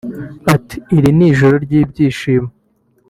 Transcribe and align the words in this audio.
Ati 0.53 0.75
“Iri 0.97 1.11
ni 1.17 1.29
joro 1.37 1.55
ry’ibyishimo 1.65 2.49